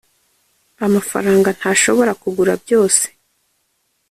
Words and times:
amafaranga 0.85 1.49
ntashobora 1.57 2.11
kukugura 2.19 2.53
byose 2.63 3.05